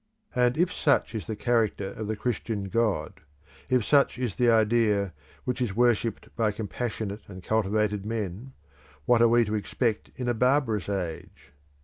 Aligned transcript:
And 0.33 0.57
if 0.57 0.73
such 0.73 1.13
is 1.13 1.27
the 1.27 1.35
character 1.35 1.89
of 1.89 2.07
the 2.07 2.15
Christian 2.15 2.69
God, 2.69 3.21
if 3.69 3.85
such 3.85 4.17
is 4.17 4.35
the 4.35 4.49
idea 4.49 5.13
which 5.43 5.61
is 5.61 5.75
worshipped 5.75 6.35
by 6.35 6.51
compassionate 6.51 7.21
and 7.27 7.43
cultivated 7.43 8.03
men, 8.03 8.53
what 9.05 9.21
are 9.21 9.29
we 9.29 9.45
to 9.45 9.53
expect 9.53 10.09
in 10.15 10.27
a 10.27 10.33
barbarous 10.33 10.89
age? 10.89 11.51